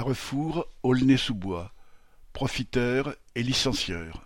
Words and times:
Carrefour 0.00 0.66
Aulnay-sous-Bois, 0.82 1.74
profiteurs 2.32 3.14
et 3.34 3.42
licencieurs. 3.42 4.24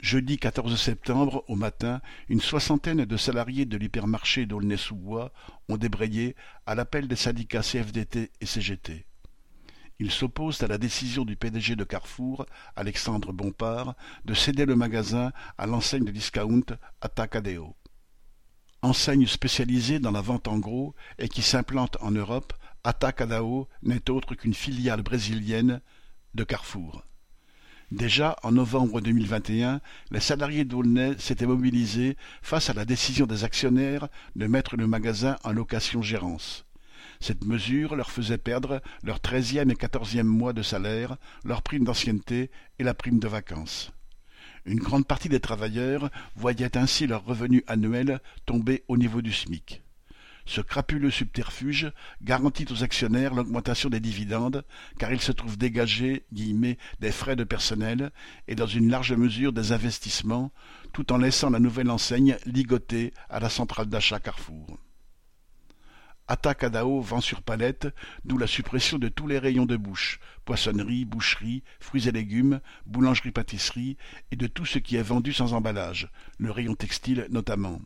Jeudi 0.00 0.38
14 0.38 0.76
septembre, 0.76 1.44
au 1.46 1.54
matin, 1.54 2.00
une 2.28 2.40
soixantaine 2.40 3.04
de 3.04 3.16
salariés 3.16 3.64
de 3.64 3.76
l'hypermarché 3.76 4.44
d'Aulnay-sous-Bois 4.44 5.30
ont 5.68 5.76
débrayé 5.76 6.34
à 6.66 6.74
l'appel 6.74 7.06
des 7.06 7.14
syndicats 7.14 7.62
CFDT 7.62 8.32
et 8.40 8.46
CGT. 8.46 9.06
Ils 10.00 10.10
s'opposent 10.10 10.64
à 10.64 10.66
la 10.66 10.78
décision 10.78 11.24
du 11.24 11.36
PDG 11.36 11.76
de 11.76 11.84
Carrefour, 11.84 12.44
Alexandre 12.74 13.32
Bompard, 13.32 13.94
de 14.24 14.34
céder 14.34 14.66
le 14.66 14.74
magasin 14.74 15.30
à 15.58 15.66
l'enseigne 15.66 16.06
de 16.06 16.10
discount 16.10 16.76
Atacadeo. 17.00 17.76
Enseigne 18.82 19.28
spécialisée 19.28 20.00
dans 20.00 20.10
la 20.10 20.22
vente 20.22 20.48
en 20.48 20.58
gros 20.58 20.96
et 21.20 21.28
qui 21.28 21.40
s'implante 21.40 21.96
en 22.00 22.10
Europe, 22.10 22.52
Atacadao 22.84 23.66
n'est 23.82 24.10
autre 24.10 24.34
qu'une 24.34 24.52
filiale 24.52 25.00
brésilienne 25.00 25.80
de 26.34 26.44
Carrefour. 26.44 27.02
Déjà 27.90 28.36
en 28.42 28.52
novembre 28.52 29.00
2021, 29.00 29.80
les 30.10 30.20
salariés 30.20 30.66
d'Aulnay 30.66 31.14
s'étaient 31.18 31.46
mobilisés 31.46 32.18
face 32.42 32.68
à 32.68 32.74
la 32.74 32.84
décision 32.84 33.24
des 33.26 33.42
actionnaires 33.44 34.08
de 34.36 34.46
mettre 34.46 34.76
le 34.76 34.86
magasin 34.86 35.36
en 35.44 35.52
location-gérance. 35.52 36.66
Cette 37.20 37.44
mesure 37.44 37.96
leur 37.96 38.10
faisait 38.10 38.36
perdre 38.36 38.82
leur 39.02 39.20
treizième 39.20 39.70
et 39.70 39.76
quatorzième 39.76 40.26
mois 40.26 40.52
de 40.52 40.62
salaire, 40.62 41.16
leur 41.44 41.62
prime 41.62 41.84
d'ancienneté 41.84 42.50
et 42.78 42.84
la 42.84 42.92
prime 42.92 43.18
de 43.18 43.28
vacances. 43.28 43.92
Une 44.66 44.80
grande 44.80 45.06
partie 45.06 45.28
des 45.30 45.40
travailleurs 45.40 46.10
voyaient 46.36 46.76
ainsi 46.76 47.06
leur 47.06 47.24
revenu 47.24 47.64
annuel 47.66 48.20
tomber 48.44 48.84
au 48.88 48.98
niveau 48.98 49.22
du 49.22 49.32
SMIC. 49.32 49.83
Ce 50.46 50.60
crapuleux 50.60 51.10
subterfuge 51.10 51.90
garantit 52.22 52.66
aux 52.70 52.84
actionnaires 52.84 53.34
l'augmentation 53.34 53.88
des 53.88 54.00
dividendes, 54.00 54.64
car 54.98 55.12
il 55.12 55.20
se 55.20 55.32
trouve 55.32 55.56
dégagé 55.56 56.24
des 56.30 57.12
frais 57.12 57.36
de 57.36 57.44
personnel 57.44 58.12
et 58.46 58.54
dans 58.54 58.66
une 58.66 58.90
large 58.90 59.12
mesure 59.12 59.52
des 59.52 59.72
investissements, 59.72 60.52
tout 60.92 61.12
en 61.12 61.18
laissant 61.18 61.50
la 61.50 61.60
nouvelle 61.60 61.90
enseigne 61.90 62.36
ligotée 62.44 63.14
à 63.30 63.40
la 63.40 63.48
centrale 63.48 63.88
d'achat 63.88 64.20
Carrefour. 64.20 64.78
Atacadao 66.26 67.00
vend 67.02 67.20
sur 67.20 67.42
palette, 67.42 67.88
d'où 68.24 68.38
la 68.38 68.46
suppression 68.46 68.98
de 68.98 69.08
tous 69.08 69.26
les 69.26 69.38
rayons 69.38 69.66
de 69.66 69.76
bouche, 69.76 70.20
poissonnerie, 70.44 71.04
boucherie, 71.04 71.62
fruits 71.80 72.08
et 72.08 72.12
légumes, 72.12 72.60
boulangerie-pâtisserie, 72.86 73.98
et 74.30 74.36
de 74.36 74.46
tout 74.46 74.64
ce 74.64 74.78
qui 74.78 74.96
est 74.96 75.02
vendu 75.02 75.34
sans 75.34 75.52
emballage, 75.52 76.10
le 76.38 76.50
rayon 76.50 76.74
textile 76.74 77.26
notamment. 77.30 77.80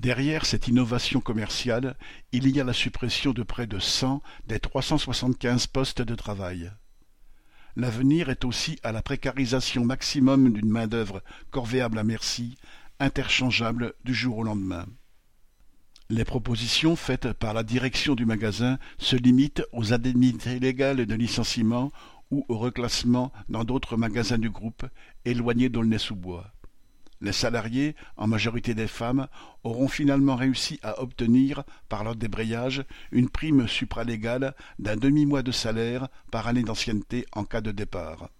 Derrière 0.00 0.46
cette 0.46 0.66
innovation 0.66 1.20
commerciale, 1.20 1.94
il 2.32 2.48
y 2.48 2.58
a 2.58 2.64
la 2.64 2.72
suppression 2.72 3.34
de 3.34 3.42
près 3.42 3.66
de 3.66 3.78
cent 3.78 4.22
des 4.46 4.58
trois 4.58 4.80
cent 4.80 4.96
soixante-quinze 4.96 5.66
postes 5.66 6.00
de 6.00 6.14
travail. 6.14 6.72
L'avenir 7.76 8.30
est 8.30 8.46
aussi 8.46 8.78
à 8.82 8.92
la 8.92 9.02
précarisation 9.02 9.84
maximum 9.84 10.54
d'une 10.54 10.70
main-d'œuvre 10.70 11.22
corvéable 11.50 11.98
à 11.98 12.02
merci, 12.02 12.56
interchangeable 12.98 13.92
du 14.02 14.14
jour 14.14 14.38
au 14.38 14.42
lendemain. 14.42 14.86
Les 16.08 16.24
propositions 16.24 16.96
faites 16.96 17.34
par 17.34 17.52
la 17.52 17.62
direction 17.62 18.14
du 18.14 18.24
magasin 18.24 18.78
se 18.96 19.16
limitent 19.16 19.64
aux 19.70 19.92
indemnités 19.92 20.60
légales 20.60 21.04
de 21.04 21.14
licenciement 21.14 21.92
ou 22.30 22.46
au 22.48 22.56
reclassement 22.56 23.32
dans 23.50 23.64
d'autres 23.64 23.98
magasins 23.98 24.38
du 24.38 24.48
groupe, 24.48 24.86
éloignés 25.26 25.68
d'Aulnay-sous-Bois. 25.68 26.50
Les 27.22 27.32
salariés, 27.32 27.96
en 28.16 28.26
majorité 28.26 28.74
des 28.74 28.86
femmes, 28.86 29.28
auront 29.62 29.88
finalement 29.88 30.36
réussi 30.36 30.80
à 30.82 31.02
obtenir, 31.02 31.64
par 31.88 32.02
leur 32.02 32.16
débrayage, 32.16 32.84
une 33.12 33.28
prime 33.28 33.68
supralégale 33.68 34.54
d'un 34.78 34.96
demi-mois 34.96 35.42
de 35.42 35.52
salaire 35.52 36.08
par 36.30 36.48
année 36.48 36.62
d'ancienneté 36.62 37.26
en 37.32 37.44
cas 37.44 37.60
de 37.60 37.72
départ. 37.72 38.30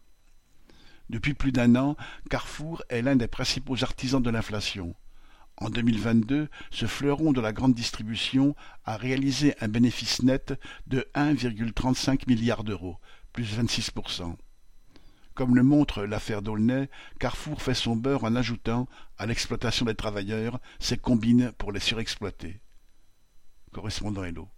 Depuis 1.11 1.35
plus 1.35 1.53
d'un 1.53 1.77
an, 1.77 1.97
Carrefour 2.31 2.83
est 2.89 3.03
l'un 3.03 3.17
des 3.17 3.27
principaux 3.27 3.83
artisans 3.83 4.23
de 4.23 4.31
l'inflation. 4.31 4.95
En 5.59 5.69
2022, 5.69 6.49
ce 6.71 6.87
fleuron 6.87 7.33
de 7.33 7.41
la 7.41 7.53
grande 7.53 7.75
distribution 7.75 8.57
a 8.87 8.97
réalisé 8.97 9.55
un 9.61 9.69
bénéfice 9.69 10.23
net 10.23 10.59
de 10.87 11.07
1,35 11.15 12.27
milliard 12.29 12.65
d'euros, 12.65 12.97
plus 13.35 13.59
26%. 13.59 14.37
Comme 15.35 15.57
le 15.57 15.63
montre 15.63 16.03
l'affaire 16.05 16.43
d'Aulnay, 16.43 16.91
Carrefour 17.19 17.63
fait 17.63 17.75
son 17.75 17.97
beurre 17.97 18.25
en 18.25 18.37
ajoutant, 18.37 18.89
à 19.17 19.27
l'exploitation 19.27 19.87
des 19.87 19.95
travailleurs, 19.95 20.61
ses 20.79 20.99
combines 20.99 21.53
pour 21.53 21.73
les 21.73 21.81
surexploiter. 21.81 22.61
Correspondant 23.73 24.25
Hello. 24.25 24.49